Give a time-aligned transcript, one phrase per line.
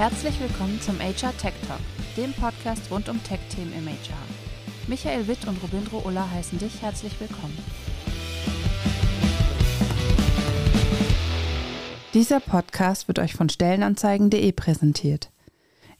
[0.00, 1.78] Herzlich willkommen zum HR Tech Talk,
[2.16, 4.16] dem Podcast rund um Tech-Themen im HR.
[4.86, 7.58] Michael Witt und Robindro Ulla heißen dich herzlich willkommen.
[12.14, 15.28] Dieser Podcast wird euch von Stellenanzeigen.de präsentiert.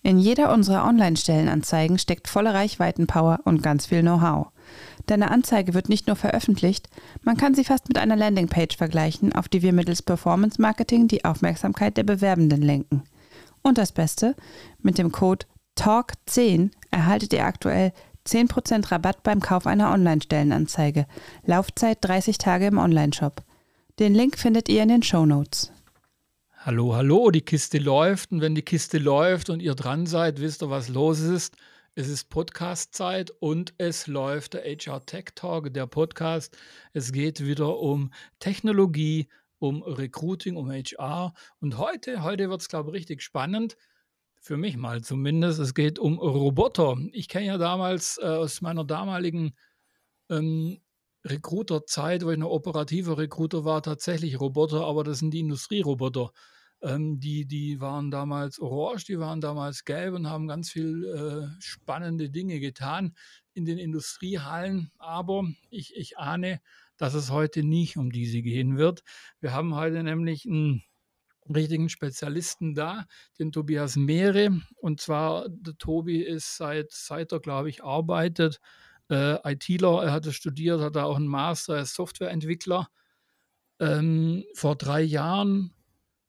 [0.02, 4.46] In jeder unserer Online-Stellenanzeigen steckt volle Reichweitenpower und ganz viel Know-how.
[5.04, 6.88] Deine Anzeige wird nicht nur veröffentlicht,
[7.22, 11.26] man kann sie fast mit einer Landingpage vergleichen, auf die wir mittels Performance Marketing die
[11.26, 13.02] Aufmerksamkeit der Bewerbenden lenken.
[13.62, 14.36] Und das Beste,
[14.80, 15.46] mit dem Code
[15.76, 17.92] TALK10 erhaltet ihr aktuell
[18.26, 21.06] 10% Rabatt beim Kauf einer Online-Stellenanzeige.
[21.44, 23.42] Laufzeit 30 Tage im Onlineshop.
[23.98, 25.72] Den Link findet ihr in den Show Notes.
[26.58, 30.62] Hallo, hallo, die Kiste läuft und wenn die Kiste läuft und ihr dran seid, wisst
[30.62, 31.56] ihr, was los ist.
[31.94, 36.56] Es ist Podcast-Zeit und es läuft der HR Tech Talk, der Podcast.
[36.92, 39.28] Es geht wieder um Technologie,
[39.60, 41.32] um Recruiting, um HR.
[41.60, 43.76] Und heute, heute wird es, glaube ich, richtig spannend.
[44.40, 45.60] Für mich mal zumindest.
[45.60, 46.96] Es geht um Roboter.
[47.12, 49.54] Ich kenne ja damals äh, aus meiner damaligen
[50.30, 50.80] ähm,
[51.24, 56.32] Recruiter-Zeit, wo ich noch operativer Recruiter war, tatsächlich Roboter, aber das sind die Industrieroboter.
[56.82, 61.62] Ähm, die, die waren damals orange, die waren damals gelb und haben ganz viel äh,
[61.62, 63.14] spannende Dinge getan
[63.52, 64.90] in den Industriehallen.
[64.96, 66.62] Aber ich, ich ahne,
[67.00, 69.02] dass es heute nicht um diese gehen wird.
[69.40, 70.82] Wir haben heute nämlich einen
[71.48, 73.06] richtigen Spezialisten da,
[73.38, 74.60] den Tobias Mehre.
[74.76, 78.60] Und zwar, der Tobi ist seit, seit er, glaube ich, arbeitet,
[79.08, 82.88] äh, ITler, er hatte studiert, hat da auch einen Master als Softwareentwickler.
[83.78, 85.72] Ähm, vor drei Jahren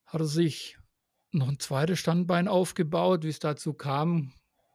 [0.05, 0.77] hat er sich
[1.33, 3.25] noch ein zweites Standbein aufgebaut.
[3.25, 4.31] Wie es dazu kam,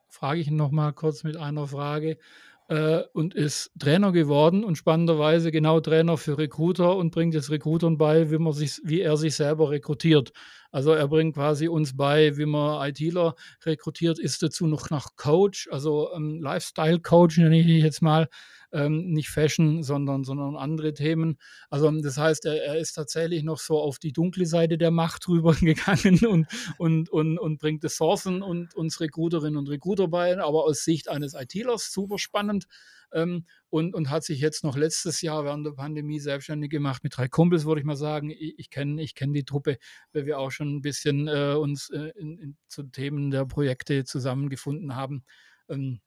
[0.09, 2.19] frage ich ihn noch mal kurz mit einer Frage
[2.67, 7.97] äh, und ist Trainer geworden und spannenderweise genau Trainer für Recruiter und bringt jetzt Recruitern
[7.97, 10.33] bei, wie, man sich, wie er sich selber rekrutiert.
[10.71, 15.69] Also er bringt quasi uns bei, wie man ITler rekrutiert, ist dazu noch nach Coach,
[15.71, 18.27] also ähm, Lifestyle-Coach nenne ich jetzt mal,
[18.71, 21.37] ähm, nicht Fashion, sondern, sondern andere Themen.
[21.69, 25.27] Also das heißt, er, er, ist tatsächlich noch so auf die dunkle Seite der Macht
[25.27, 30.83] rübergegangen und, und, und, und bringt Ressourcen und uns Recruiterinnen und Recruiter bei, aber aus
[30.83, 32.67] Sicht eines ITlers super spannend.
[33.13, 37.15] Ähm, und, und hat sich jetzt noch letztes Jahr während der Pandemie selbstständig gemacht mit
[37.15, 38.29] drei Kumpels, würde ich mal sagen.
[38.31, 39.77] Ich, ich kenne ich kenn die Truppe,
[40.11, 44.03] weil wir auch schon ein bisschen äh, uns äh, in, in, zu Themen der Projekte
[44.03, 45.23] zusammengefunden haben.
[45.69, 46.01] Ähm,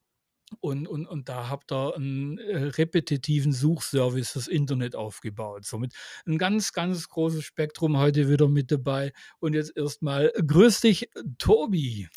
[0.58, 5.64] und, und, und da habt ihr einen äh, repetitiven Suchservice fürs Internet aufgebaut.
[5.64, 5.94] Somit
[6.26, 9.12] ein ganz, ganz großes Spektrum heute wieder mit dabei.
[9.38, 12.08] Und jetzt erstmal grüß dich, Tobi.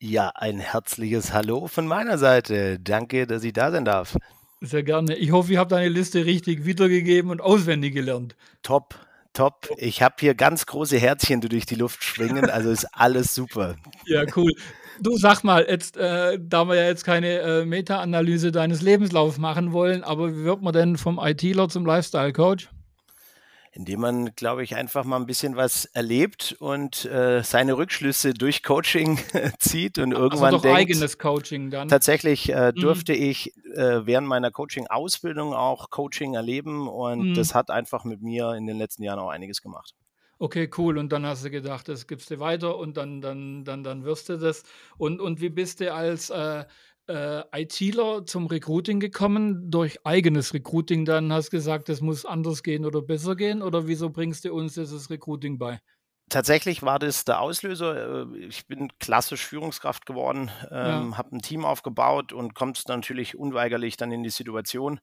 [0.00, 2.78] Ja, ein herzliches Hallo von meiner Seite.
[2.78, 4.16] Danke, dass ich da sein darf.
[4.60, 5.16] Sehr gerne.
[5.16, 8.36] Ich hoffe, ihr habt deine Liste richtig wiedergegeben und auswendig gelernt.
[8.62, 8.94] Top,
[9.32, 9.68] top.
[9.76, 12.48] Ich habe hier ganz große Herzchen, die durch die Luft schwingen.
[12.48, 13.76] Also ist alles super.
[14.06, 14.52] Ja, cool.
[15.00, 19.72] Du sag mal, jetzt, äh, da wir ja jetzt keine äh, Meta-Analyse deines Lebenslaufs machen
[19.72, 22.68] wollen, aber wie wird man denn vom ITler zum Lifestyle-Coach?
[23.76, 28.62] indem man, glaube ich, einfach mal ein bisschen was erlebt und äh, seine Rückschlüsse durch
[28.62, 29.18] Coaching
[29.58, 31.88] zieht und also irgendwann also doch denkt, eigenes Coaching dann.
[31.88, 32.80] Tatsächlich äh, mhm.
[32.80, 37.34] durfte ich äh, während meiner Coaching-Ausbildung auch Coaching erleben und mhm.
[37.34, 39.92] das hat einfach mit mir in den letzten Jahren auch einiges gemacht.
[40.44, 40.98] Okay, cool.
[40.98, 44.28] Und dann hast du gedacht, das gibst du weiter und dann, dann, dann, dann wirst
[44.28, 44.62] du das.
[44.98, 46.66] Und, und wie bist du als äh,
[47.08, 52.84] äh, ITler zum Recruiting gekommen, durch eigenes Recruiting dann hast gesagt, es muss anders gehen
[52.84, 53.62] oder besser gehen?
[53.62, 55.80] Oder wieso bringst du uns dieses Recruiting bei?
[56.28, 58.26] Tatsächlich war das der Auslöser.
[58.26, 61.16] Äh, ich bin klassisch Führungskraft geworden, ähm, ja.
[61.16, 65.00] habe ein Team aufgebaut und kommst natürlich unweigerlich dann in die Situation,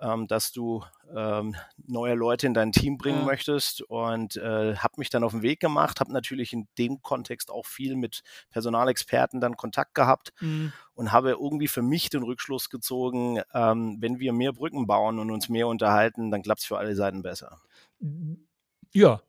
[0.00, 3.24] ähm, dass du ähm, neue Leute in dein Team bringen ja.
[3.24, 7.50] möchtest und äh, habe mich dann auf den Weg gemacht, habe natürlich in dem Kontext
[7.50, 10.72] auch viel mit Personalexperten dann Kontakt gehabt mhm.
[10.94, 15.30] und habe irgendwie für mich den Rückschluss gezogen, ähm, wenn wir mehr Brücken bauen und
[15.30, 17.60] uns mehr unterhalten, dann klappt es für alle Seiten besser.
[18.92, 19.20] Ja,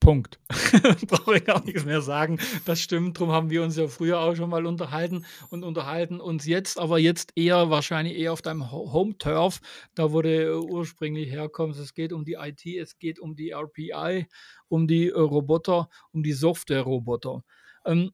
[0.00, 0.38] Punkt.
[1.06, 2.38] Brauche ich gar nichts mehr sagen.
[2.66, 3.16] Das stimmt.
[3.16, 6.98] Darum haben wir uns ja früher auch schon mal unterhalten und unterhalten uns jetzt, aber
[6.98, 9.60] jetzt eher wahrscheinlich eher auf deinem Home-Turf,
[9.94, 11.80] da wo du ursprünglich herkommst.
[11.80, 14.26] Es geht um die IT, es geht um die RPI,
[14.68, 17.42] um die äh, Roboter, um die Software-Roboter.
[17.86, 18.10] Ähm,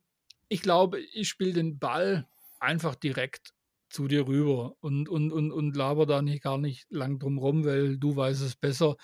[0.48, 2.26] ich glaube, ich spiele den Ball
[2.60, 3.52] einfach direkt
[3.88, 7.64] zu dir rüber und, und, und, und laber da nicht gar nicht lang drum rum,
[7.64, 8.96] weil du weißt es besser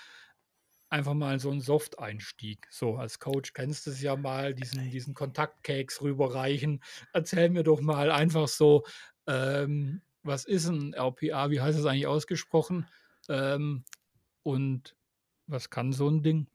[0.88, 2.67] einfach mal so einen Soft-Einstieg.
[2.71, 6.83] So, als Coach kennst du es ja mal, diesen, diesen Kontaktcakes rüberreichen.
[7.12, 8.85] Erzähl mir doch mal einfach so,
[9.27, 11.50] ähm, was ist ein RPA?
[11.50, 12.88] Wie heißt es eigentlich ausgesprochen?
[13.29, 13.85] Ähm,
[14.43, 14.97] und
[15.47, 16.47] was kann so ein Ding?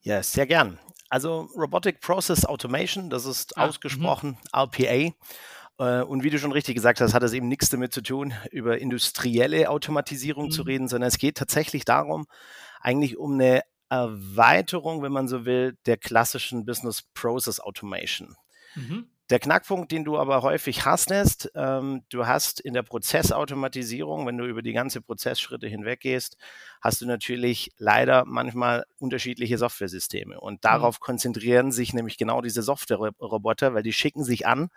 [0.00, 0.78] Ja, sehr gern.
[1.08, 4.62] Also Robotic Process Automation, das ist ah, ausgesprochen mh.
[4.62, 5.14] RPA.
[5.78, 8.32] Äh, und wie du schon richtig gesagt hast, hat das eben nichts damit zu tun,
[8.50, 10.50] über industrielle Automatisierung mhm.
[10.50, 12.26] zu reden, sondern es geht tatsächlich darum,
[12.80, 18.34] eigentlich um eine Erweiterung, wenn man so will, der klassischen Business Process Automation.
[18.74, 19.06] Mhm.
[19.34, 24.38] Der Knackpunkt, den du aber häufig hast, ist, ähm, du hast in der Prozessautomatisierung, wenn
[24.38, 26.36] du über die ganze Prozessschritte hinweg gehst,
[26.80, 30.38] hast du natürlich leider manchmal unterschiedliche Softwaresysteme.
[30.38, 30.60] Und mhm.
[30.60, 31.04] darauf mhm.
[31.04, 34.68] konzentrieren sich nämlich genau diese Software-Roboter, weil die schicken sich an,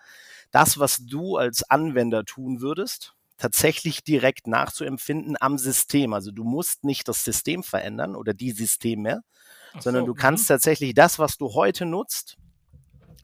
[0.49, 6.13] das, was du als Anwender tun würdest, tatsächlich direkt nachzuempfinden am System.
[6.13, 9.21] Also du musst nicht das System verändern oder die Systeme,
[9.75, 10.55] Ach sondern so, du kannst mh.
[10.55, 12.37] tatsächlich das, was du heute nutzt,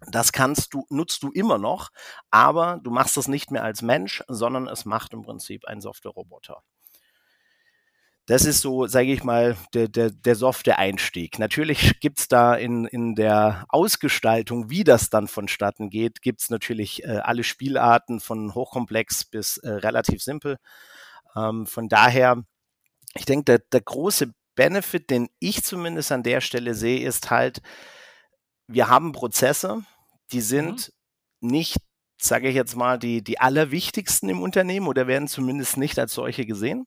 [0.09, 1.89] das kannst du, nutzt du immer noch,
[2.31, 6.63] aber du machst es nicht mehr als Mensch, sondern es macht im Prinzip ein Software-Roboter.
[8.25, 11.39] Das ist so, sage ich mal, der, der, der softe Einstieg.
[11.39, 16.49] Natürlich gibt es da in, in der Ausgestaltung, wie das dann vonstatten geht, gibt es
[16.49, 20.57] natürlich äh, alle Spielarten von hochkomplex bis äh, relativ simpel.
[21.35, 22.43] Ähm, von daher,
[23.13, 27.61] ich denke, der, der große Benefit, den ich zumindest an der Stelle sehe, ist halt,
[28.67, 29.83] wir haben Prozesse,
[30.33, 30.41] die mhm.
[30.41, 30.93] sind
[31.39, 31.49] mhm.
[31.49, 31.77] nicht,
[32.19, 36.45] sage ich jetzt mal, die, die allerwichtigsten im Unternehmen oder werden zumindest nicht als solche
[36.45, 36.85] gesehen.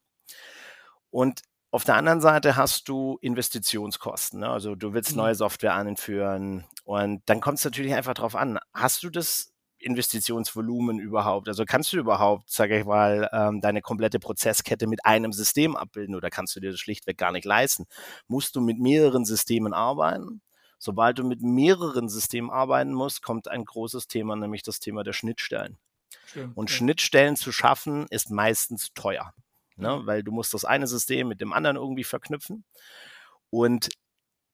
[1.11, 4.41] Und auf der anderen Seite hast du Investitionskosten.
[4.41, 4.49] Ne?
[4.49, 5.19] Also du willst mhm.
[5.19, 10.99] neue Software anführen und dann kommt es natürlich einfach darauf an, hast du das Investitionsvolumen
[10.99, 11.49] überhaupt?
[11.49, 16.15] Also kannst du überhaupt, sage ich mal, ähm, deine komplette Prozesskette mit einem System abbilden
[16.15, 17.85] oder kannst du dir das schlichtweg gar nicht leisten?
[18.27, 20.41] Musst du mit mehreren Systemen arbeiten?
[20.87, 25.15] Sobald du mit mehreren Systemen arbeiten musst, kommt ein großes Thema, nämlich das Thema der
[25.15, 25.79] Schnittstellen.
[26.27, 26.77] Stimmt, und ja.
[26.77, 29.35] Schnittstellen zu schaffen, ist meistens teuer,
[29.75, 30.03] ne?
[30.05, 32.65] weil du musst das eine System mit dem anderen irgendwie verknüpfen.
[33.51, 33.89] Und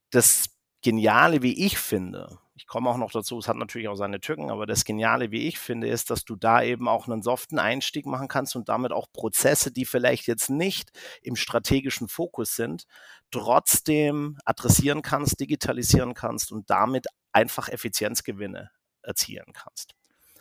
[0.09, 0.49] das
[0.81, 4.51] Geniale, wie ich finde, ich komme auch noch dazu, es hat natürlich auch seine Tücken,
[4.51, 8.05] aber das Geniale, wie ich finde, ist, dass du da eben auch einen soften Einstieg
[8.05, 10.91] machen kannst und damit auch Prozesse, die vielleicht jetzt nicht
[11.23, 12.87] im strategischen Fokus sind,
[13.31, 18.71] trotzdem adressieren kannst, digitalisieren kannst und damit einfach Effizienzgewinne
[19.03, 19.95] erzielen kannst.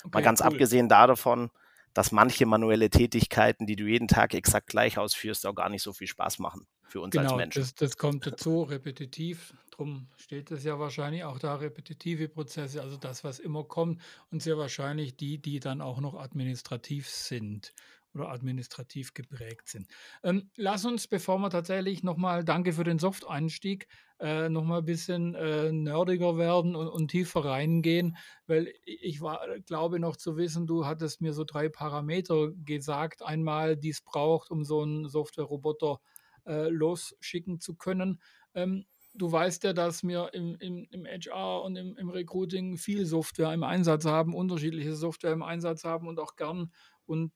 [0.04, 0.48] Okay, Mal ganz cool.
[0.48, 1.50] abgesehen davon,
[1.94, 5.94] dass manche manuelle Tätigkeiten, die du jeden Tag exakt gleich ausführst, auch gar nicht so
[5.94, 7.62] viel Spaß machen für uns genau, als Menschen.
[7.62, 9.54] Das, das kommt dazu, repetitiv.
[9.72, 14.42] Darum steht es ja wahrscheinlich auch da, repetitive Prozesse, also das, was immer kommt und
[14.42, 17.74] sehr wahrscheinlich die, die dann auch noch administrativ sind
[18.13, 19.88] oder administrativ geprägt sind.
[20.24, 23.88] Ähm, lass uns, bevor wir tatsächlich nochmal, danke für den Soft-Einstieg,
[24.19, 30.00] äh, nochmal ein bisschen äh, nerdiger werden und, und, tiefer reingehen, weil ich war, glaube
[30.00, 33.24] noch zu wissen, du hattest mir so drei Parameter gesagt.
[33.24, 36.00] Einmal, die es braucht, um so einen Software-Roboter
[36.46, 38.22] äh, losschicken zu können.
[38.54, 43.06] Ähm, du weißt ja, dass wir im, im, im HR und im, im, Recruiting viel
[43.06, 46.72] Software im Einsatz haben, unterschiedliche Software im Einsatz haben und auch gern
[47.06, 47.31] und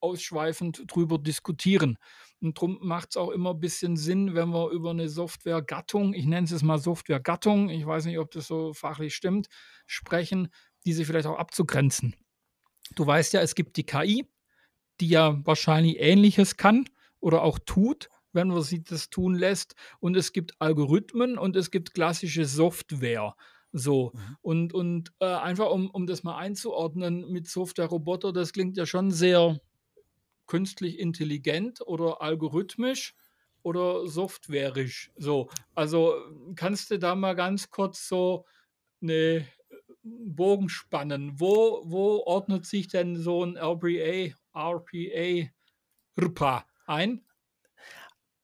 [0.00, 1.98] ausschweifend drüber diskutieren.
[2.40, 6.26] Und darum macht es auch immer ein bisschen Sinn, wenn wir über eine Softwaregattung, ich
[6.26, 9.48] nenne es mal Softwaregattung, ich weiß nicht, ob das so fachlich stimmt,
[9.86, 10.48] sprechen,
[10.84, 12.14] diese vielleicht auch abzugrenzen.
[12.94, 14.26] Du weißt ja, es gibt die KI,
[15.00, 16.88] die ja wahrscheinlich Ähnliches kann
[17.20, 19.74] oder auch tut, wenn man sie das tun lässt.
[19.98, 23.34] Und es gibt Algorithmen und es gibt klassische Software.
[23.72, 24.12] So.
[24.14, 24.36] Mhm.
[24.42, 29.10] Und, und äh, einfach um, um das mal einzuordnen mit Software-Roboter, das klingt ja schon
[29.10, 29.60] sehr
[30.46, 33.14] künstlich intelligent oder algorithmisch
[33.62, 35.10] oder softwareisch.
[35.16, 36.14] So, also
[36.54, 38.46] kannst du da mal ganz kurz so
[39.02, 39.46] eine
[40.02, 41.38] Bogen spannen.
[41.40, 45.50] Wo, wo ordnet sich denn so ein RPA, RPA,
[46.16, 47.24] RPA ein?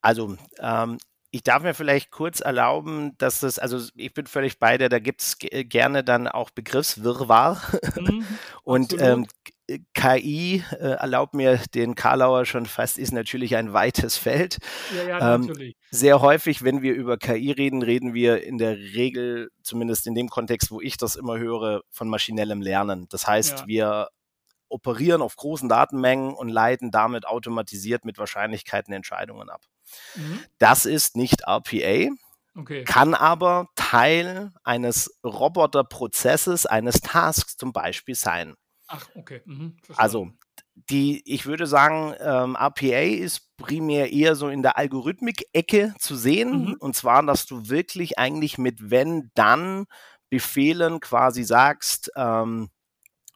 [0.01, 0.99] Also, ähm,
[1.31, 4.99] ich darf mir vielleicht kurz erlauben, dass das, also ich bin völlig bei dir, da
[4.99, 7.63] gibt es gerne dann auch Begriffswirrwarr.
[7.97, 8.27] Mhm,
[8.65, 9.27] und ähm,
[9.95, 14.59] KI äh, erlaubt mir den Karlauer schon fast, ist natürlich ein weites Feld.
[14.97, 15.77] Ja, ja, ähm, natürlich.
[15.91, 20.29] Sehr häufig, wenn wir über KI reden, reden wir in der Regel, zumindest in dem
[20.29, 23.07] Kontext, wo ich das immer höre, von maschinellem Lernen.
[23.09, 23.67] Das heißt, ja.
[23.67, 24.09] wir
[24.69, 29.63] operieren auf großen Datenmengen und leiten damit automatisiert mit Wahrscheinlichkeiten Entscheidungen ab.
[30.17, 30.41] Mhm.
[30.59, 32.11] Das ist nicht RPA.
[32.55, 32.85] Okay.
[32.85, 38.57] Kann aber Teil eines Roboterprozesses, eines Tasks zum Beispiel sein.
[38.95, 39.41] Ach, okay.
[39.47, 40.29] Mhm, also
[40.75, 46.67] die, ich würde sagen, ähm, RPA ist primär eher so in der Algorithmik-Ecke zu sehen.
[46.67, 46.77] Mhm.
[46.79, 49.87] Und zwar, dass du wirklich eigentlich mit wenn, dann
[50.29, 52.69] Befehlen quasi sagst, ähm,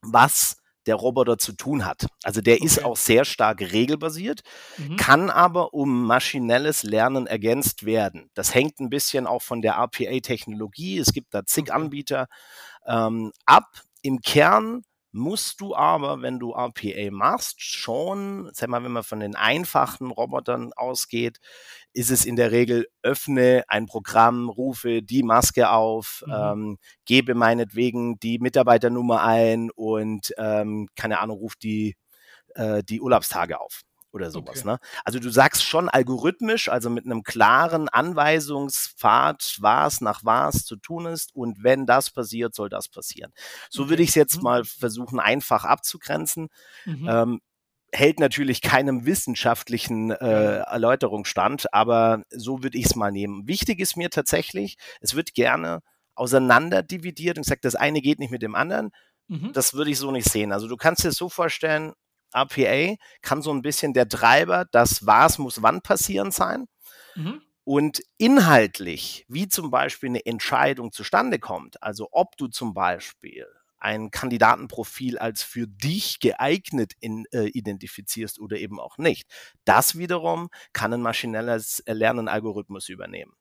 [0.03, 2.07] was der Roboter zu tun hat.
[2.23, 2.65] Also der okay.
[2.65, 4.43] ist auch sehr stark regelbasiert,
[4.77, 4.97] mhm.
[4.97, 8.31] kann aber um maschinelles Lernen ergänzt werden.
[8.35, 10.99] Das hängt ein bisschen auch von der RPA-Technologie.
[10.99, 11.73] Es gibt da zig okay.
[11.73, 12.27] Anbieter
[12.87, 13.81] ähm, ab.
[14.03, 14.83] Im Kern
[15.16, 20.11] musst du aber, wenn du RPA machst, schon, sag mal, wenn man von den einfachen
[20.11, 21.38] Robotern ausgeht,
[21.92, 26.32] ist es in der Regel, öffne ein Programm, rufe die Maske auf, mhm.
[26.32, 31.96] ähm, gebe meinetwegen die Mitarbeiternummer ein und, ähm, keine Ahnung, ruf die,
[32.54, 33.86] äh, die Urlaubstage auf
[34.16, 34.61] oder sowas.
[34.61, 34.66] Okay.
[34.66, 34.78] Ne?
[35.04, 41.06] Also du sagst schon algorithmisch, also mit einem klaren Anweisungspfad, was nach was zu tun
[41.06, 43.32] ist und wenn das passiert, soll das passieren.
[43.70, 43.90] So okay.
[43.90, 44.42] würde ich es jetzt mhm.
[44.42, 46.49] mal versuchen, einfach abzugrenzen.
[46.85, 47.08] Mhm.
[47.08, 47.40] Ähm,
[47.92, 53.46] hält natürlich keinem wissenschaftlichen äh, Erläuterung stand, aber so würde ich es mal nehmen.
[53.46, 55.80] Wichtig ist mir tatsächlich, es wird gerne
[56.14, 58.90] auseinander dividiert und gesagt, das eine geht nicht mit dem anderen.
[59.28, 59.52] Mhm.
[59.52, 60.52] Das würde ich so nicht sehen.
[60.52, 61.92] Also du kannst dir so vorstellen,
[62.37, 66.66] RPA kann so ein bisschen der Treiber, das was muss wann passieren sein.
[67.14, 67.43] Mhm.
[67.64, 73.47] Und inhaltlich, wie zum Beispiel eine Entscheidung zustande kommt, also ob du zum Beispiel
[73.78, 79.28] ein Kandidatenprofil als für dich geeignet in, äh, identifizierst oder eben auch nicht.
[79.64, 83.33] Das wiederum kann ein maschinelles Lernen-Algorithmus übernehmen.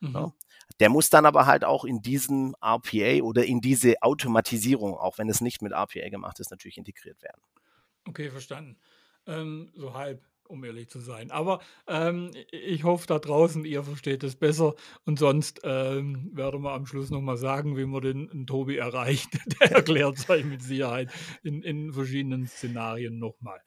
[0.00, 0.14] Mhm.
[0.14, 0.32] Ja.
[0.80, 5.28] Der muss dann aber halt auch in diesen RPA oder in diese Automatisierung, auch wenn
[5.28, 7.40] es nicht mit RPA gemacht ist, natürlich integriert werden.
[8.06, 8.76] Okay, verstanden.
[9.26, 11.30] Ähm, so halb, um ehrlich zu sein.
[11.30, 14.74] Aber ähm, ich hoffe da draußen, ihr versteht es besser.
[15.04, 19.28] Und sonst ähm, werden wir am Schluss nochmal sagen, wie man den, den Tobi erreicht.
[19.60, 21.10] Der erklärt es euch mit Sicherheit
[21.42, 23.60] in, in verschiedenen Szenarien nochmal.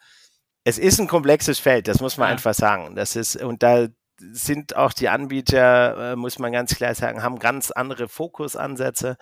[0.63, 2.33] Es ist ein komplexes Feld, das muss man ja.
[2.33, 2.95] einfach sagen.
[2.95, 3.87] Das ist, und da
[4.19, 9.17] sind auch die Anbieter, äh, muss man ganz klar sagen, haben ganz andere Fokusansätze.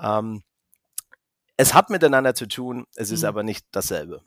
[0.00, 0.42] Ähm,
[1.56, 3.28] es hat miteinander zu tun, es ist mhm.
[3.28, 4.22] aber nicht dasselbe.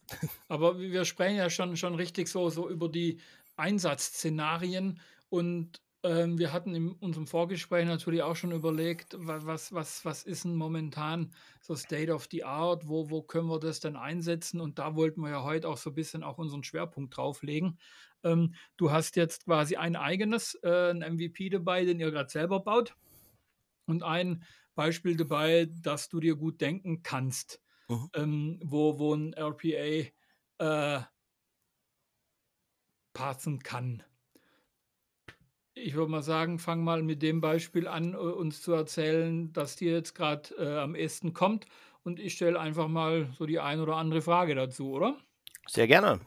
[0.48, 3.20] Aber wir sprechen ja schon, schon richtig so, so über die
[3.56, 10.24] Einsatzszenarien und ähm, wir hatten in unserem Vorgespräch natürlich auch schon überlegt, was, was, was
[10.24, 14.62] ist denn momentan so State of the Art, wo, wo können wir das denn einsetzen?
[14.62, 17.78] Und da wollten wir ja heute auch so ein bisschen auch unseren Schwerpunkt drauflegen.
[18.24, 22.62] Ähm, du hast jetzt quasi ein eigenes, äh, ein MVP dabei, den ihr gerade selber
[22.62, 22.96] baut
[23.86, 24.44] und ein
[24.80, 28.10] Beispiel dabei, dass du dir gut denken kannst, mhm.
[28.14, 30.08] ähm, wo, wo ein RPA
[30.60, 31.04] äh,
[33.14, 34.04] passen kann.
[35.74, 39.76] Ich würde mal sagen, fang mal mit dem Beispiel an, äh, uns zu erzählen, dass
[39.76, 41.66] dir jetzt gerade äh, am ehesten kommt.
[42.04, 45.18] Und ich stelle einfach mal so die ein oder andere Frage dazu, oder?
[45.68, 46.22] Sehr gerne.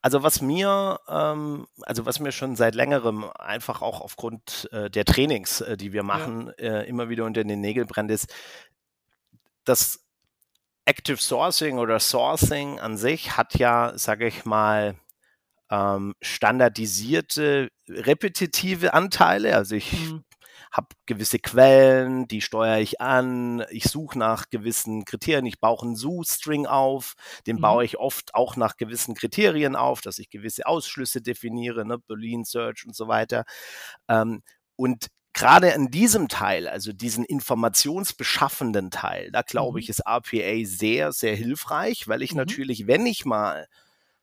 [0.00, 5.04] Also was mir, ähm, also was mir schon seit längerem einfach auch aufgrund äh, der
[5.04, 6.80] Trainings, äh, die wir machen, ja.
[6.80, 8.32] äh, immer wieder unter den Nägeln brennt, ist,
[9.64, 10.04] dass
[10.84, 14.94] Active Sourcing oder Sourcing an sich hat ja, sage ich mal,
[15.70, 19.56] ähm, standardisierte, repetitive Anteile.
[19.56, 20.24] Also ich mhm
[20.72, 25.96] habe gewisse Quellen, die steuere ich an, ich suche nach gewissen Kriterien, ich baue einen
[25.96, 27.14] Zoo-String auf,
[27.46, 27.60] den mhm.
[27.60, 32.44] baue ich oft auch nach gewissen Kriterien auf, dass ich gewisse Ausschlüsse definiere, ne, Boolean
[32.44, 33.44] Search und so weiter.
[34.08, 34.42] Ähm,
[34.76, 39.78] und gerade in diesem Teil, also diesen informationsbeschaffenden Teil, da glaube mhm.
[39.78, 42.38] ich, ist RPA sehr, sehr hilfreich, weil ich mhm.
[42.38, 43.68] natürlich, wenn ich mal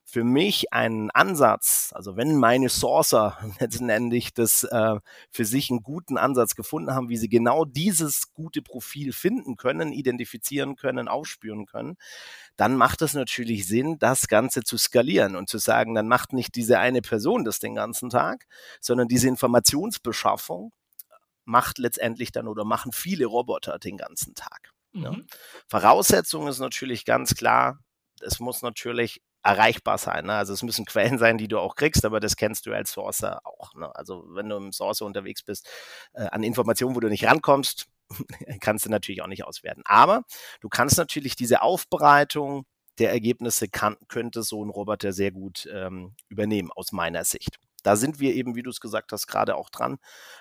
[0.08, 6.16] für mich ein Ansatz, also wenn meine Sourcer letztendlich das äh, für sich einen guten
[6.16, 11.96] Ansatz gefunden haben, wie sie genau dieses gute Profil finden können, identifizieren können, aufspüren können,
[12.56, 16.54] dann macht es natürlich Sinn, das Ganze zu skalieren und zu sagen, dann macht nicht
[16.54, 18.46] diese eine Person das den ganzen Tag,
[18.80, 20.72] sondern diese Informationsbeschaffung
[21.44, 24.72] macht letztendlich dann oder machen viele Roboter den ganzen Tag.
[24.92, 25.02] Mhm.
[25.02, 25.16] Ja.
[25.66, 27.80] Voraussetzung ist natürlich ganz klar,
[28.20, 30.26] es muss natürlich erreichbar sein.
[30.26, 30.34] Ne?
[30.34, 33.40] Also es müssen Quellen sein, die du auch kriegst, aber das kennst du als Sourcer
[33.44, 33.74] auch.
[33.74, 33.94] Ne?
[33.94, 35.68] Also wenn du im Sourcer unterwegs bist,
[36.14, 37.86] äh, an Informationen, wo du nicht rankommst,
[38.60, 39.82] kannst du natürlich auch nicht auswerten.
[39.84, 40.24] Aber
[40.60, 42.66] du kannst natürlich diese Aufbereitung
[42.98, 47.58] der Ergebnisse kann, könnte so ein Roboter sehr gut ähm, übernehmen, aus meiner Sicht.
[47.82, 49.98] Da sind wir eben, wie du es gesagt hast, gerade auch dran,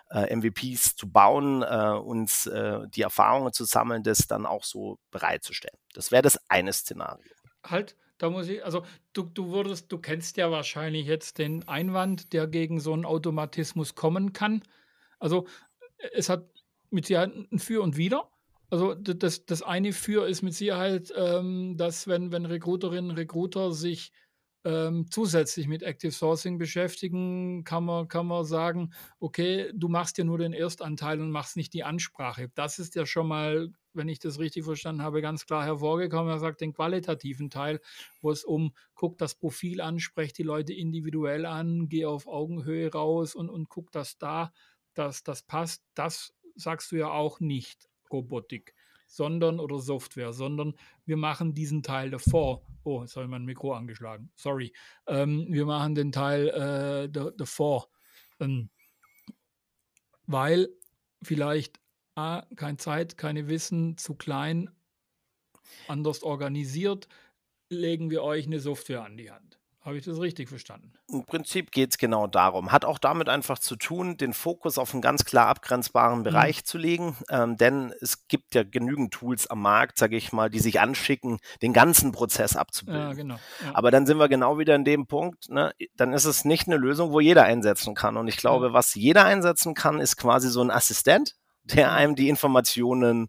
[0.09, 4.97] äh, MVPs zu bauen, äh, uns äh, die Erfahrungen zu sammeln, das dann auch so
[5.12, 5.77] bereitzustellen.
[5.93, 7.35] Das wäre das eine Szenario.
[7.63, 12.34] Halt, da muss ich, also du, du würdest, du kennst ja wahrscheinlich jetzt den Einwand,
[12.34, 14.63] der gegen so einen Automatismus kommen kann.
[15.19, 15.48] Also
[16.13, 16.50] es hat
[16.89, 18.29] mit Sicherheit ein Für und Wider.
[18.69, 23.72] Also das, das eine Für ist mit Sicherheit, ähm, dass wenn, wenn Recruiterinnen und Recruiter
[23.72, 24.12] sich
[24.65, 30.24] ähm, zusätzlich mit Active Sourcing beschäftigen, kann man, kann man sagen, okay, du machst ja
[30.24, 32.51] nur den Erstanteil und machst nicht die Ansprache.
[32.55, 36.34] Das ist ja schon mal, wenn ich das richtig verstanden habe, ganz klar hervorgekommen.
[36.34, 37.79] Er sagt den qualitativen Teil,
[38.22, 42.91] wo es um, guck das Profil an, sprech die Leute individuell an, geh auf Augenhöhe
[42.91, 44.51] raus und, und guck, dass da
[44.95, 45.84] dass das passt.
[45.93, 48.74] Das sagst du ja auch nicht, Robotik
[49.05, 50.74] sondern oder Software, sondern
[51.05, 52.65] wir machen diesen Teil davor.
[52.83, 54.31] Oh, jetzt habe ich mein Mikro angeschlagen.
[54.35, 54.74] Sorry.
[55.07, 57.89] Ähm, wir machen den Teil äh, davor.
[58.39, 58.69] Ähm,
[60.27, 60.69] weil
[61.21, 61.79] vielleicht
[62.15, 64.69] A, keine Zeit, keine Wissen, zu klein,
[65.88, 67.07] anders organisiert,
[67.69, 69.59] legen wir euch eine Software an die Hand.
[69.86, 70.92] Habe ich das richtig verstanden?
[71.12, 72.72] Im Prinzip geht es genau darum.
[72.72, 76.24] Hat auch damit einfach zu tun, den Fokus auf einen ganz klar abgrenzbaren mhm.
[76.24, 76.65] Bereich mhm.
[76.65, 77.18] zu legen.
[77.30, 81.38] Ähm, denn es gibt ja genügend Tools am Markt, sage ich mal, die sich anschicken,
[81.62, 83.10] den ganzen Prozess abzubilden.
[83.10, 83.36] Ja, genau.
[83.63, 83.75] Ja.
[83.75, 85.72] Aber dann sind wir genau wieder in dem Punkt, ne?
[85.96, 88.18] dann ist es nicht eine Lösung, wo jeder einsetzen kann.
[88.18, 88.74] Und ich glaube, ja.
[88.74, 93.27] was jeder einsetzen kann, ist quasi so ein Assistent, der einem die Informationen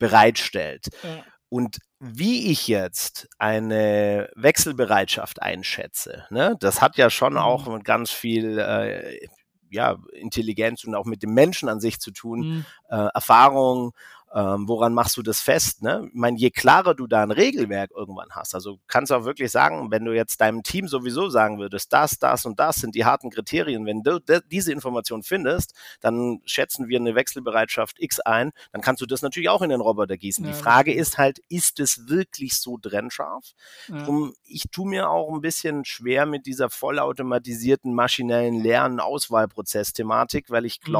[0.00, 0.88] bereitstellt.
[1.04, 1.24] Ja.
[1.52, 7.74] Und wie ich jetzt eine Wechselbereitschaft einschätze, ne, das hat ja schon auch mhm.
[7.74, 9.28] mit ganz viel äh,
[9.68, 12.66] ja, Intelligenz und auch mit dem Menschen an sich zu tun, mhm.
[12.88, 13.92] äh, Erfahrung,
[14.34, 15.82] ähm, woran machst du das fest?
[15.82, 16.08] Ne?
[16.08, 19.50] Ich meine, je klarer du da ein Regelwerk irgendwann hast, also kannst du auch wirklich
[19.50, 23.04] sagen, wenn du jetzt deinem Team sowieso sagen würdest, das, das und das sind die
[23.04, 24.20] harten Kriterien, wenn du
[24.50, 29.50] diese Information findest, dann schätzen wir eine Wechselbereitschaft X ein, dann kannst du das natürlich
[29.50, 30.44] auch in den Roboter gießen.
[30.44, 33.52] Ja, die Frage ist halt, ist es wirklich so trennscharf?
[33.88, 34.02] Ja.
[34.04, 40.80] Drum, ich tue mir auch ein bisschen schwer mit dieser vollautomatisierten maschinellen Lernen-Auswahlprozess-Thematik, weil ich
[40.80, 40.92] mhm.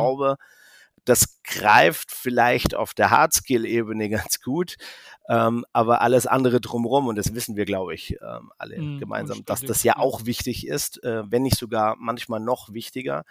[1.04, 4.76] Das greift vielleicht auf der Hardskill-Ebene ganz gut,
[5.28, 9.44] ähm, aber alles andere drumherum, und das wissen wir, glaube ich, ähm, alle mm, gemeinsam,
[9.44, 13.24] dass das ja auch wichtig ist, äh, wenn nicht sogar manchmal noch wichtiger.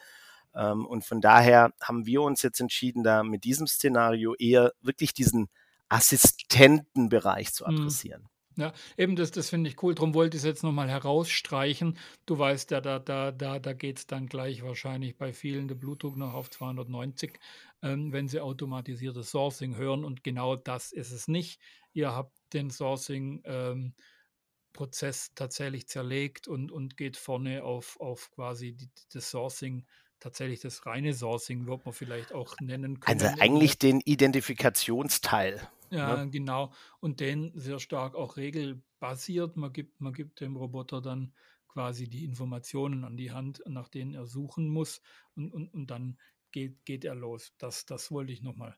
[0.53, 5.13] Ähm, und von daher haben wir uns jetzt entschieden, da mit diesem Szenario eher wirklich
[5.13, 5.49] diesen
[5.89, 7.75] Assistentenbereich zu mhm.
[7.77, 8.30] adressieren.
[8.57, 9.95] Ja, eben das, das finde ich cool.
[9.95, 11.97] Darum wollte ich es jetzt nochmal herausstreichen.
[12.25, 15.75] Du weißt ja, da, da, da, da geht es dann gleich wahrscheinlich bei vielen der
[15.75, 17.39] Blutdruck noch auf 290,
[17.81, 20.03] ähm, wenn sie automatisiertes Sourcing hören.
[20.03, 21.61] Und genau das ist es nicht.
[21.93, 28.89] Ihr habt den Sourcing-Prozess ähm, tatsächlich zerlegt und, und geht vorne auf, auf quasi die,
[29.13, 29.85] das Sourcing
[30.19, 33.21] tatsächlich das reine Sourcing, wird man vielleicht auch nennen können.
[33.21, 35.67] Also eigentlich den Identifikationsteil.
[35.91, 36.31] Ja, ne?
[36.31, 36.73] genau.
[36.99, 39.57] Und den sehr stark auch regelbasiert.
[39.57, 41.33] Man gibt, man gibt dem Roboter dann
[41.67, 45.01] quasi die Informationen an die Hand, nach denen er suchen muss.
[45.35, 46.17] Und, und, und dann
[46.51, 47.53] geht, geht er los.
[47.57, 48.77] Das, das wollte ich nochmal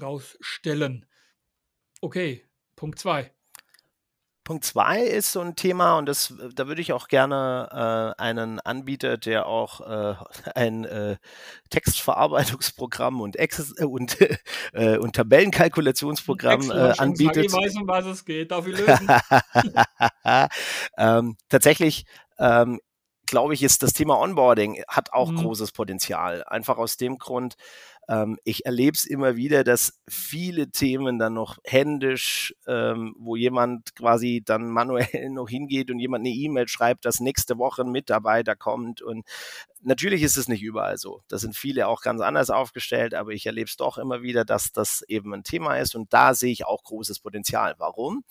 [0.00, 1.06] rausstellen.
[2.00, 2.46] Okay,
[2.76, 3.34] Punkt 2.
[4.44, 8.58] Punkt zwei ist so ein Thema und das, da würde ich auch gerne äh, einen
[8.60, 10.14] Anbieter, der auch äh,
[10.54, 11.16] ein äh,
[11.70, 14.16] Textverarbeitungsprogramm und, Access, äh, und,
[14.72, 17.46] äh, und Tabellenkalkulationsprogramm äh, anbietet.
[17.46, 18.50] Ich weiß, um was es geht.
[18.50, 19.08] Darf ich lösen?
[20.96, 22.06] ähm, tatsächlich
[22.38, 22.80] ähm,
[23.30, 25.36] glaube ich, ist das Thema Onboarding hat auch mhm.
[25.36, 26.44] großes Potenzial.
[26.44, 27.54] Einfach aus dem Grund,
[28.10, 33.94] ähm, ich erlebe es immer wieder, dass viele Themen dann noch händisch, ähm, wo jemand
[33.94, 38.56] quasi dann manuell noch hingeht und jemand eine E-Mail schreibt, dass nächste Woche ein Mitarbeiter
[38.56, 39.00] kommt.
[39.00, 39.24] Und
[39.80, 41.22] natürlich ist es nicht überall so.
[41.28, 44.72] Da sind viele auch ganz anders aufgestellt, aber ich erlebe es doch immer wieder, dass
[44.72, 45.94] das eben ein Thema ist.
[45.94, 47.76] Und da sehe ich auch großes Potenzial.
[47.78, 48.24] Warum?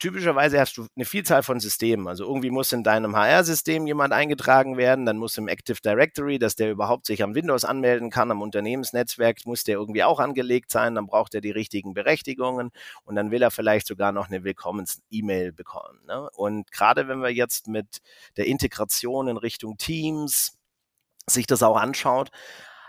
[0.00, 2.08] Typischerweise hast du eine Vielzahl von Systemen.
[2.08, 6.56] Also irgendwie muss in deinem HR-System jemand eingetragen werden, dann muss im Active Directory, dass
[6.56, 10.94] der überhaupt sich am Windows anmelden kann, am Unternehmensnetzwerk muss der irgendwie auch angelegt sein,
[10.94, 12.70] dann braucht er die richtigen Berechtigungen
[13.04, 16.00] und dann will er vielleicht sogar noch eine Willkommens-E-Mail bekommen.
[16.06, 16.28] Ne?
[16.30, 18.00] Und gerade wenn wir jetzt mit
[18.36, 20.58] der Integration in Richtung Teams
[21.26, 22.30] sich das auch anschaut,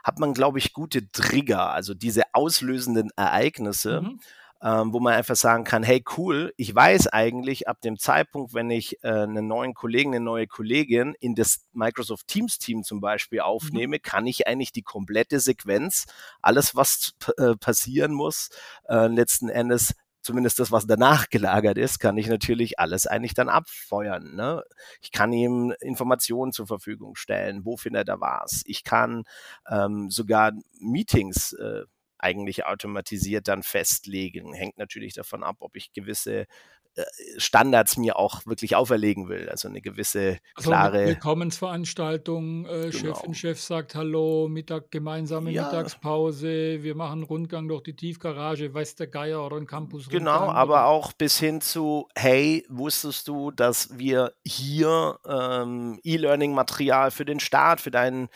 [0.04, 4.02] hat man, glaube ich, gute Trigger, also diese auslösenden Ereignisse.
[4.02, 4.20] Mhm
[4.64, 8.70] ähm, wo man einfach sagen kann, hey cool, ich weiß eigentlich ab dem Zeitpunkt, wenn
[8.70, 13.40] ich äh, einen neuen Kollegen, eine neue Kollegin in das Microsoft Teams Team zum Beispiel
[13.40, 13.46] mhm.
[13.46, 14.02] aufnehme, mhm.
[14.02, 16.06] kann ich eigentlich die komplette Sequenz,
[16.42, 18.50] alles was äh, passieren muss,
[18.88, 23.50] äh, letzten Endes zumindest das, was danach gelagert ist, kann ich natürlich alles eigentlich dann
[23.50, 24.36] abfeuern.
[24.36, 24.64] Ne?
[25.02, 28.62] Ich kann ihm Informationen zur Verfügung stellen, wo findet er was.
[28.66, 29.24] Ich kann
[29.68, 31.86] ähm, sogar Meetings äh,
[32.22, 34.54] eigentlich automatisiert dann festlegen.
[34.54, 36.48] Hängt natürlich davon ab, ob ich gewisse
[36.96, 37.04] äh,
[37.38, 39.48] Standards mir auch wirklich auferlegen will.
[39.48, 40.98] Also eine gewisse also klare.
[40.98, 43.16] Also Willkommensveranstaltung, äh, genau.
[43.16, 45.64] Chefin, Chef sagt Hallo, Mittag, gemeinsame ja.
[45.64, 50.10] Mittagspause, wir machen Rundgang durch die Tiefgarage, weiß der Geier oder ein Campus.
[50.10, 57.24] Genau, aber auch bis hin zu, hey, wusstest du, dass wir hier ähm, E-Learning-Material für
[57.24, 58.28] den Start, für deinen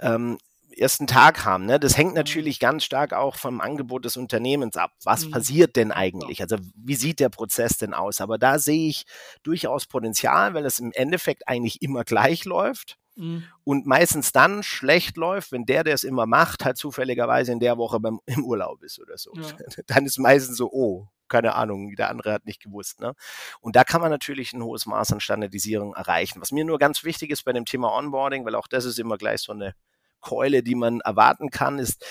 [0.00, 0.38] ähm,
[0.72, 1.66] ersten Tag haben.
[1.66, 1.78] Ne?
[1.78, 2.16] Das hängt mhm.
[2.16, 4.92] natürlich ganz stark auch vom Angebot des Unternehmens ab.
[5.04, 5.30] Was mhm.
[5.32, 6.40] passiert denn eigentlich?
[6.42, 8.20] Also wie sieht der Prozess denn aus?
[8.20, 9.04] Aber da sehe ich
[9.42, 12.98] durchaus Potenzial, weil es im Endeffekt eigentlich immer gleich läuft.
[13.14, 13.44] Mhm.
[13.64, 17.76] Und meistens dann schlecht läuft, wenn der, der es immer macht, halt zufälligerweise in der
[17.76, 19.32] Woche beim, im Urlaub ist oder so.
[19.34, 19.42] Ja.
[19.86, 23.00] Dann ist meistens so, oh, keine Ahnung, der andere hat nicht gewusst.
[23.00, 23.14] Ne?
[23.60, 26.40] Und da kann man natürlich ein hohes Maß an Standardisierung erreichen.
[26.40, 29.16] Was mir nur ganz wichtig ist bei dem Thema Onboarding, weil auch das ist immer
[29.16, 29.74] gleich so eine
[30.22, 32.02] Keule, die man erwarten kann, ist,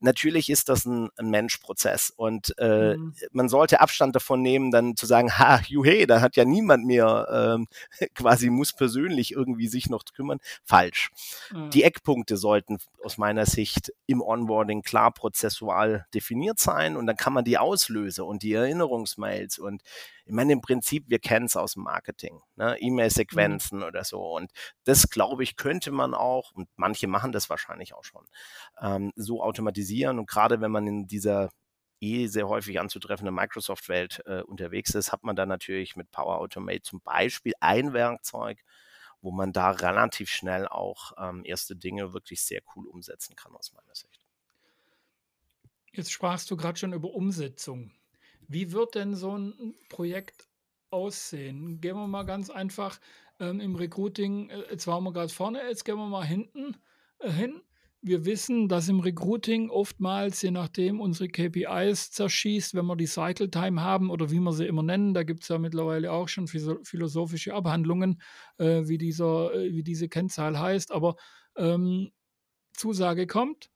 [0.00, 3.14] natürlich ist das ein, ein Menschprozess und äh, mhm.
[3.32, 7.28] man sollte Abstand davon nehmen, dann zu sagen, ha, juhe, da hat ja niemand mehr
[7.30, 7.66] ähm,
[8.14, 10.38] quasi muss persönlich irgendwie sich noch kümmern.
[10.64, 11.10] Falsch.
[11.52, 11.70] Mhm.
[11.70, 17.32] Die Eckpunkte sollten aus meiner Sicht im Onboarding klar prozessual definiert sein und dann kann
[17.32, 19.82] man die Auslöse und die Erinnerungsmails und
[20.28, 22.76] ich meine, im Prinzip, wir kennen es aus dem Marketing, ne?
[22.78, 22.86] Mhm.
[22.86, 23.84] E-Mail-Sequenzen mhm.
[23.84, 24.20] oder so.
[24.20, 24.52] Und
[24.84, 28.26] das, glaube ich, könnte man auch, und manche machen das wahrscheinlich auch schon,
[28.82, 30.18] ähm, so automatisieren.
[30.18, 31.48] Und gerade wenn man in dieser
[32.00, 36.82] eh sehr häufig anzutreffenden Microsoft-Welt äh, unterwegs ist, hat man da natürlich mit Power Automate
[36.82, 38.62] zum Beispiel ein Werkzeug,
[39.22, 43.72] wo man da relativ schnell auch ähm, erste Dinge wirklich sehr cool umsetzen kann aus
[43.72, 44.20] meiner Sicht.
[45.90, 47.97] Jetzt sprachst du gerade schon über Umsetzung.
[48.48, 50.48] Wie wird denn so ein Projekt
[50.90, 51.80] aussehen?
[51.80, 52.98] Gehen wir mal ganz einfach
[53.38, 56.76] ähm, im Recruiting, äh, jetzt waren wir gerade vorne, jetzt gehen wir mal hinten
[57.18, 57.60] äh, hin.
[58.00, 63.50] Wir wissen, dass im Recruiting oftmals, je nachdem, unsere KPIs zerschießt, wenn wir die Cycle
[63.50, 65.14] Time haben oder wie wir sie immer nennen.
[65.14, 68.22] Da gibt es ja mittlerweile auch schon philosophische Abhandlungen,
[68.58, 70.92] äh, wie, dieser, äh, wie diese Kennzahl heißt.
[70.92, 71.16] Aber
[71.56, 72.12] ähm,
[72.72, 73.68] Zusage kommt,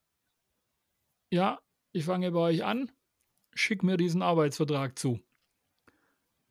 [1.31, 1.59] ja,
[1.91, 2.93] ich fange bei euch an,
[3.55, 5.21] schick mir diesen Arbeitsvertrag zu.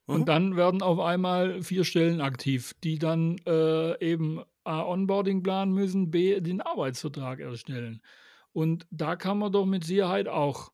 [0.05, 0.25] Und mhm.
[0.25, 6.11] dann werden auf einmal vier Stellen aktiv, die dann äh, eben A, Onboarding planen müssen,
[6.11, 8.01] B, den Arbeitsvertrag erstellen.
[8.53, 10.71] Und da kann man doch mit Sicherheit auch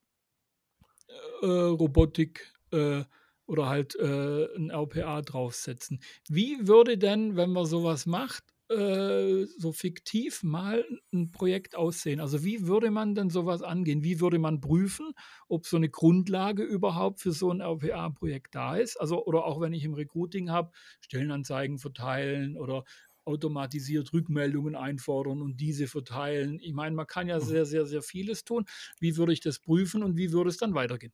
[1.41, 3.03] äh, Robotik äh,
[3.45, 6.01] oder halt äh, ein RPA draufsetzen.
[6.27, 12.19] Wie würde denn, wenn man sowas macht, äh, so fiktiv mal ein Projekt aussehen?
[12.19, 14.03] Also wie würde man denn sowas angehen?
[14.03, 15.13] Wie würde man prüfen,
[15.47, 18.99] ob so eine Grundlage überhaupt für so ein RPA-Projekt da ist?
[18.99, 22.83] Also oder auch wenn ich im Recruiting habe, Stellenanzeigen verteilen oder
[23.27, 26.59] automatisiert Rückmeldungen einfordern und diese verteilen.
[26.61, 27.43] Ich meine, man kann ja mhm.
[27.43, 28.65] sehr, sehr, sehr vieles tun.
[28.99, 31.13] Wie würde ich das prüfen und wie würde es dann weitergehen?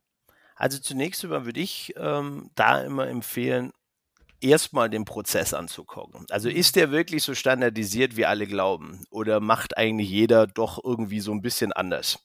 [0.56, 3.72] Also zunächst einmal würde ich ähm, da immer empfehlen,
[4.44, 6.26] erstmal den Prozess anzugucken.
[6.30, 6.56] Also mhm.
[6.56, 9.04] ist der wirklich so standardisiert, wie alle glauben?
[9.10, 12.20] Oder macht eigentlich jeder doch irgendwie so ein bisschen anders?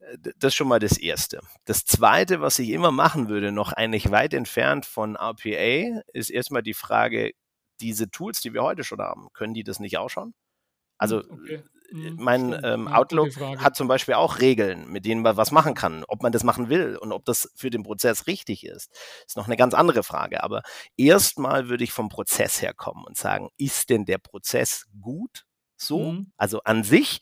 [0.00, 1.40] Äh, das ist schon mal das Erste.
[1.64, 6.62] Das Zweite, was ich immer machen würde, noch eigentlich weit entfernt von RPA, ist erstmal
[6.62, 7.32] die Frage,
[7.80, 10.34] diese Tools, die wir heute schon haben, können die das nicht auch schon?
[10.98, 11.62] Also hm, okay.
[11.90, 16.04] Mhm, mein ähm, Outlook hat zum Beispiel auch Regeln, mit denen man was machen kann.
[16.08, 18.90] Ob man das machen will und ob das für den Prozess richtig ist,
[19.26, 20.42] ist noch eine ganz andere Frage.
[20.42, 20.62] Aber
[20.96, 25.46] erstmal würde ich vom Prozess her kommen und sagen, ist denn der Prozess gut
[25.76, 26.12] so?
[26.12, 26.32] Mhm.
[26.36, 27.20] Also an sich.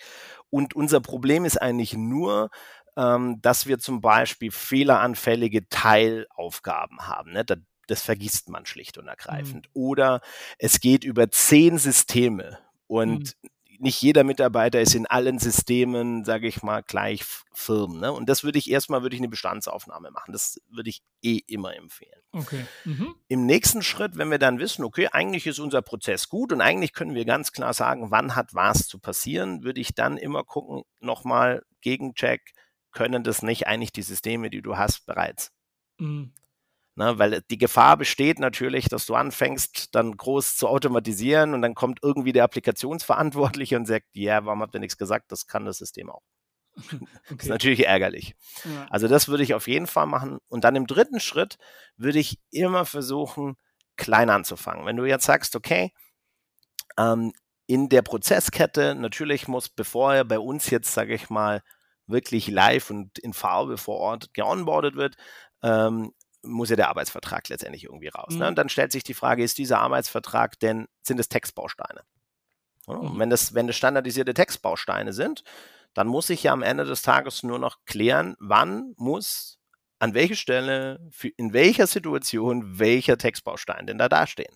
[0.51, 2.51] Und unser Problem ist eigentlich nur,
[2.97, 7.33] ähm, dass wir zum Beispiel fehleranfällige Teilaufgaben haben.
[7.33, 7.45] Ne?
[7.45, 7.57] Da,
[7.89, 9.67] das vergisst man schlicht und ergreifend.
[9.67, 9.71] Mhm.
[9.83, 10.21] Oder
[10.59, 16.47] es geht über zehn Systeme und mhm nicht jeder Mitarbeiter ist in allen Systemen, sage
[16.49, 18.01] ich mal, gleich firm.
[18.01, 18.13] Ne?
[18.13, 20.33] Und das würde ich erstmal, würde ich eine Bestandsaufnahme machen.
[20.33, 22.21] Das würde ich eh immer empfehlen.
[22.33, 22.67] Okay.
[22.85, 23.15] Mhm.
[23.29, 26.93] Im nächsten Schritt, wenn wir dann wissen, okay, eigentlich ist unser Prozess gut und eigentlich
[26.93, 30.83] können wir ganz klar sagen, wann hat was zu passieren, würde ich dann immer gucken,
[31.01, 32.53] nochmal Gegencheck,
[32.93, 35.53] können das nicht eigentlich die Systeme, die du hast, bereits?
[35.99, 36.33] Mhm.
[36.97, 41.75] Ne, weil die Gefahr besteht natürlich, dass du anfängst, dann groß zu automatisieren und dann
[41.75, 45.33] kommt irgendwie der Applikationsverantwortliche und sagt, ja, warum habt ihr nichts gesagt?
[45.33, 46.23] Das kann das System auch.
[47.27, 47.37] Okay.
[47.37, 48.35] Das ist natürlich ärgerlich.
[48.65, 48.87] Ja.
[48.91, 50.39] Also das würde ich auf jeden Fall machen.
[50.49, 51.57] Und dann im dritten Schritt
[51.97, 53.57] würde ich immer versuchen,
[53.97, 54.85] klein anzufangen.
[54.85, 55.93] Wenn du jetzt sagst, okay,
[56.99, 57.33] ähm,
[57.67, 61.63] in der Prozesskette, natürlich muss, bevor er bei uns jetzt, sage ich mal,
[62.07, 65.17] wirklich live und in Farbe vor Ort geonboardet wird,
[65.63, 66.13] ähm,
[66.45, 68.33] muss ja der Arbeitsvertrag letztendlich irgendwie raus.
[68.35, 68.39] Mhm.
[68.39, 68.49] Ne?
[68.49, 72.03] Und dann stellt sich die Frage, ist dieser Arbeitsvertrag denn, sind es Textbausteine?
[72.87, 73.19] Mhm.
[73.19, 75.43] wenn, das, wenn das standardisierte Textbausteine sind,
[75.95, 79.59] dann muss ich ja am Ende des Tages nur noch klären, wann muss
[79.99, 84.55] an welcher Stelle, für, in welcher Situation welcher Textbaustein denn da dastehen.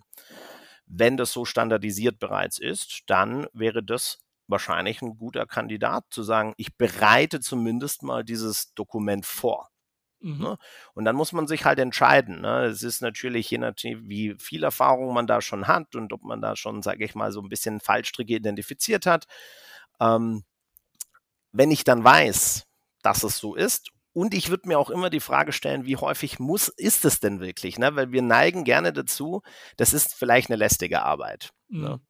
[0.87, 6.55] Wenn das so standardisiert bereits ist, dann wäre das wahrscheinlich ein guter Kandidat zu sagen,
[6.57, 9.71] ich bereite zumindest mal dieses Dokument vor.
[10.21, 10.39] Mhm.
[10.39, 10.59] Ne?
[10.95, 12.41] Und dann muss man sich halt entscheiden.
[12.41, 12.65] Ne?
[12.65, 16.41] Es ist natürlich je nachdem, wie viel Erfahrung man da schon hat und ob man
[16.41, 19.27] da schon, sage ich mal, so ein bisschen Fallstricke identifiziert hat.
[20.01, 20.45] Ähm,
[21.53, 22.67] wenn ich dann weiß,
[23.03, 26.39] dass es so ist und ich würde mir auch immer die Frage stellen, wie häufig
[26.39, 27.79] muss, ist es denn wirklich?
[27.79, 27.95] Ne?
[27.95, 29.43] Weil wir neigen gerne dazu,
[29.77, 31.51] das ist vielleicht eine lästige Arbeit.
[31.69, 31.79] Ne?
[31.79, 31.85] Mhm.
[31.85, 32.01] Ne?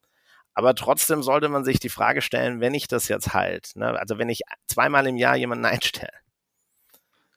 [0.55, 3.97] Aber trotzdem sollte man sich die Frage stellen, wenn ich das jetzt halt, ne?
[3.97, 6.11] also wenn ich zweimal im Jahr jemanden einstelle,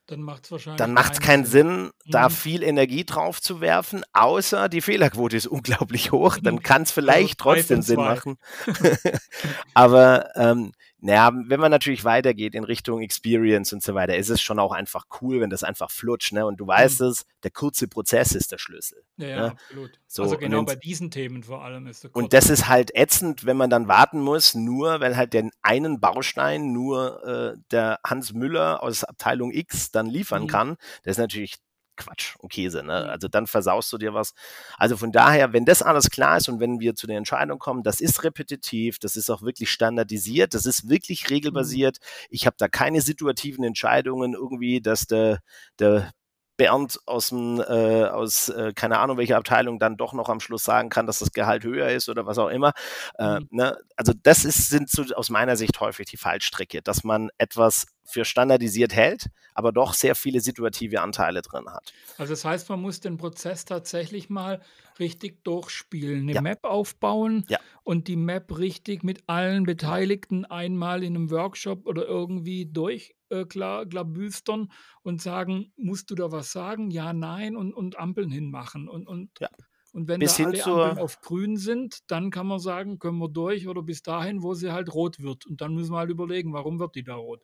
[0.07, 0.79] dann macht es wahrscheinlich.
[0.79, 2.33] Dann macht es keinen Sinn, Sinn da mhm.
[2.33, 6.38] viel Energie drauf zu werfen, außer die Fehlerquote ist unglaublich hoch.
[6.43, 6.62] Dann mhm.
[6.62, 8.38] kann es vielleicht also trotzdem Sinn machen.
[9.75, 10.73] Aber ähm,
[11.05, 14.71] naja, wenn man natürlich weitergeht in Richtung Experience und so weiter, ist es schon auch
[14.71, 16.47] einfach cool, wenn das einfach flutscht, ne?
[16.47, 17.09] Und du weißt mhm.
[17.09, 19.03] es, der kurze Prozess ist der Schlüssel.
[19.17, 19.51] Ja, ja ne?
[19.51, 19.91] absolut.
[20.07, 22.95] So, also genau bei diesen Themen vor allem ist der kurze Und das ist halt
[22.95, 27.99] ätzend, wenn man dann warten muss, nur weil halt den einen Baustein nur äh, der
[28.07, 30.49] Hans Müller aus Abteilung X dann liefern mhm.
[30.49, 30.77] kann.
[31.03, 31.57] Das ist natürlich
[32.05, 32.83] Quatsch und Käse.
[32.83, 33.03] Ne?
[33.05, 33.11] Mhm.
[33.11, 34.35] Also dann versaust du dir was.
[34.77, 37.83] Also von daher, wenn das alles klar ist und wenn wir zu der Entscheidung kommen,
[37.83, 41.35] das ist repetitiv, das ist auch wirklich standardisiert, das ist wirklich mhm.
[41.35, 41.99] regelbasiert.
[42.31, 45.41] Ich habe da keine situativen Entscheidungen irgendwie, dass der,
[45.79, 46.12] der
[46.57, 50.65] Bernd aus dem, äh, aus, äh, keine Ahnung, welcher Abteilung dann doch noch am Schluss
[50.65, 52.73] sagen kann, dass das Gehalt höher ist oder was auch immer.
[53.19, 53.49] Äh, mhm.
[53.51, 53.79] ne?
[53.97, 58.25] Also das ist, sind so aus meiner Sicht häufig die Fallstricke, dass man etwas für
[58.25, 61.93] standardisiert hält, aber doch sehr viele situative Anteile drin hat.
[62.19, 64.61] Also das heißt, man muss den Prozess tatsächlich mal
[64.99, 66.41] richtig durchspielen, eine ja.
[66.41, 67.59] Map aufbauen ja.
[67.85, 73.45] und die Map richtig mit allen Beteiligten einmal in einem Workshop oder irgendwie durch äh,
[73.45, 74.71] klar, klabüstern
[75.03, 76.90] und sagen, musst du da was sagen?
[76.90, 78.88] Ja, nein und, und Ampeln hinmachen.
[78.88, 79.49] Und, und, ja.
[79.92, 83.29] und wenn bis da alle Ampeln auf grün sind, dann kann man sagen, können wir
[83.29, 85.47] durch oder bis dahin, wo sie halt rot wird.
[85.47, 87.40] Und dann müssen wir halt überlegen, warum wird die da rot?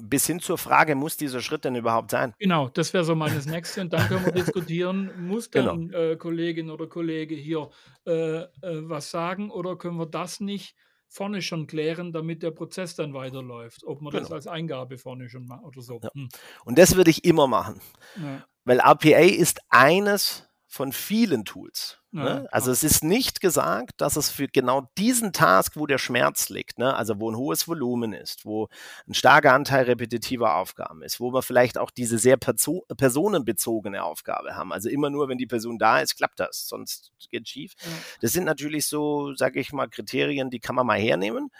[0.00, 2.34] bis hin zur Frage, muss dieser Schritt denn überhaupt sein?
[2.38, 3.82] Genau, das wäre so meines Nächste.
[3.82, 5.98] Und dann können wir diskutieren, muss dann genau.
[5.98, 7.70] äh, Kollegin oder Kollege hier
[8.06, 10.76] äh, äh, was sagen oder können wir das nicht
[11.12, 13.84] vorne schon klären, damit der Prozess dann weiterläuft.
[13.84, 14.22] Ob man genau.
[14.22, 16.00] das als Eingabe vorne schon macht oder so.
[16.02, 16.10] Ja.
[16.14, 16.28] Hm.
[16.64, 17.80] Und das würde ich immer machen.
[18.16, 18.44] Ja.
[18.64, 21.98] Weil RPA ist eines von vielen Tools.
[22.12, 22.48] Ja, ne?
[22.50, 26.78] Also es ist nicht gesagt, dass es für genau diesen Task, wo der Schmerz liegt,
[26.78, 26.96] ne?
[26.96, 28.68] also wo ein hohes Volumen ist, wo
[29.06, 34.56] ein starker Anteil repetitiver Aufgaben ist, wo wir vielleicht auch diese sehr perso personenbezogene Aufgabe
[34.56, 34.72] haben.
[34.72, 37.74] Also immer nur, wenn die Person da ist, klappt das, sonst geht schief.
[37.82, 37.90] Ja.
[38.22, 41.50] Das sind natürlich so, sage ich mal, Kriterien, die kann man mal hernehmen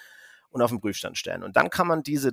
[0.48, 1.42] und auf den Prüfstand stellen.
[1.42, 2.32] Und dann kann man diese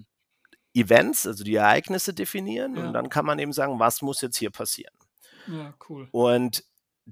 [0.73, 2.87] Events, also die Ereignisse definieren ja.
[2.87, 4.93] und dann kann man eben sagen, was muss jetzt hier passieren.
[5.47, 6.07] Ja, cool.
[6.11, 6.63] Und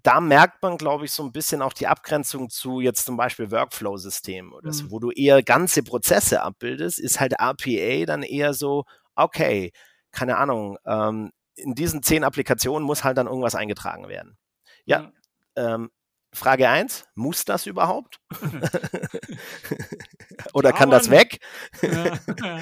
[0.03, 3.51] da merkt man, glaube ich, so ein bisschen auch die Abgrenzung zu jetzt zum Beispiel
[3.51, 4.91] Workflow-Systemen oder so, mhm.
[4.91, 8.83] wo du eher ganze Prozesse abbildest, ist halt RPA dann eher so,
[9.15, 9.71] okay,
[10.11, 14.37] keine Ahnung, ähm, in diesen zehn Applikationen muss halt dann irgendwas eingetragen werden.
[14.85, 15.11] Ja,
[15.55, 15.75] ja.
[15.75, 15.89] Ähm,
[16.33, 18.19] Frage eins: muss das überhaupt?
[20.53, 21.39] Oder kann das weg?
[21.81, 22.59] Ja, ja.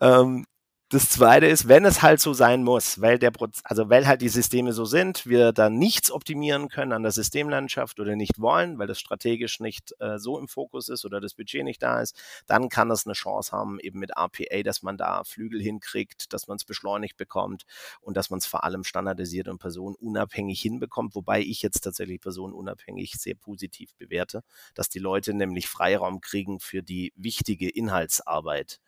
[0.20, 0.46] ähm,
[0.92, 4.22] das zweite ist, wenn es halt so sein muss, weil der Proz also weil halt
[4.22, 8.76] die Systeme so sind, wir da nichts optimieren können an der Systemlandschaft oder nicht wollen,
[8.76, 12.20] weil das strategisch nicht äh, so im Fokus ist oder das Budget nicht da ist,
[12.48, 16.48] dann kann es eine Chance haben, eben mit RPA, dass man da Flügel hinkriegt, dass
[16.48, 17.66] man es beschleunigt bekommt
[18.00, 23.12] und dass man es vor allem standardisiert und personenunabhängig hinbekommt, wobei ich jetzt tatsächlich personenunabhängig
[23.12, 24.42] sehr positiv bewerte,
[24.74, 28.80] dass die Leute nämlich Freiraum kriegen für die wichtige Inhaltsarbeit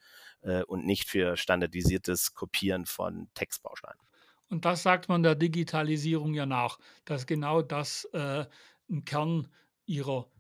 [0.42, 4.00] äh, und nicht für standardisiertes Kopieren von Textbausteinen.
[4.48, 8.44] Und das sagt man der Digitalisierung ja nach, dass genau das äh,
[8.90, 9.48] ein Kern
[9.86, 10.30] ihrer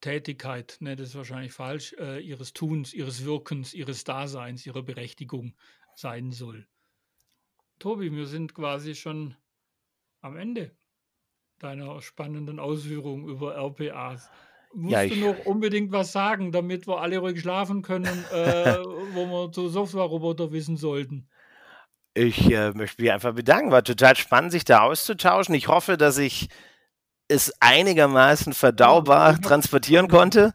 [0.00, 5.54] Tätigkeit, ne, das ist wahrscheinlich falsch, äh, ihres Tuns, ihres Wirkens, ihres Daseins, ihrer Berechtigung
[5.94, 6.66] sein soll.
[7.78, 9.36] Tobi, wir sind quasi schon
[10.20, 10.76] am Ende
[11.58, 14.30] deiner spannenden Ausführungen über RPAs
[14.74, 18.76] musst ja, du noch unbedingt was sagen, damit wir alle ruhig schlafen können, äh,
[19.14, 21.28] wo wir zu Software-Roboter wissen sollten.
[22.14, 23.72] Ich äh, möchte mich einfach bedanken.
[23.72, 25.54] War total spannend, sich da auszutauschen.
[25.54, 26.48] Ich hoffe, dass ich
[27.34, 30.52] es einigermaßen verdaubar ja, transportieren konnte.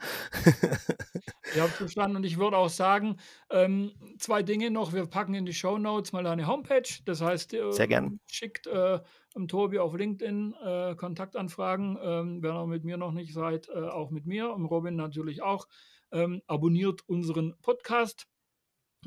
[1.54, 3.18] Ich habe verstanden und ich würde auch sagen,
[3.50, 4.94] ähm, zwei Dinge noch.
[4.94, 6.88] Wir packen in die Show Notes mal eine Homepage.
[7.06, 8.20] Das heißt, äh, Sehr gern.
[8.28, 9.00] schickt äh,
[9.48, 11.98] Tobi auf LinkedIn äh, Kontaktanfragen.
[12.02, 15.42] Ähm, wenn ihr mit mir noch nicht seid, äh, auch mit mir und Robin natürlich
[15.42, 15.68] auch.
[16.12, 18.28] Ähm, abonniert unseren Podcast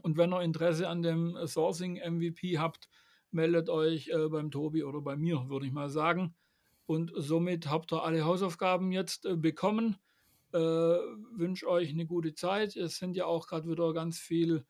[0.03, 2.89] und wenn ihr Interesse an dem Sourcing MVP habt,
[3.31, 6.35] meldet euch äh, beim Tobi oder bei mir, würde ich mal sagen.
[6.87, 9.97] Und somit habt ihr alle Hausaufgaben jetzt äh, bekommen.
[10.53, 12.77] Äh, wünsche euch eine gute Zeit.
[12.77, 14.65] Es sind ja auch gerade wieder ganz viel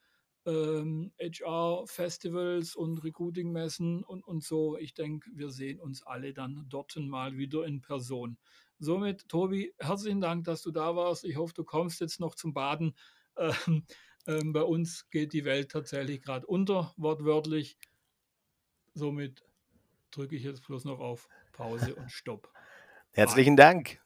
[0.45, 4.77] ähm, HR-Festivals und Recruiting-Messen und, und so.
[4.77, 8.39] Ich denke, wir sehen uns alle dann dort mal wieder in Person.
[8.79, 11.25] Somit, Tobi, herzlichen Dank, dass du da warst.
[11.25, 12.95] Ich hoffe, du kommst jetzt noch zum Baden.
[13.35, 13.87] Ähm,
[14.27, 17.79] ähm, bei uns geht die Welt tatsächlich gerade unter, wortwörtlich.
[18.93, 19.43] Somit
[20.11, 22.49] drücke ich jetzt bloß noch auf Pause und Stopp.
[23.13, 24.02] Herzlichen Dank.